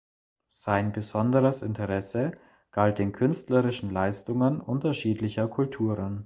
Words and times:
Sein 0.49 0.93
besonderes 0.93 1.61
Interesse 1.61 2.31
galt 2.71 2.97
den 2.97 3.11
künstlerischen 3.11 3.91
Leistungen 3.91 4.59
unterschiedlicher 4.59 5.47
Kulturen. 5.47 6.19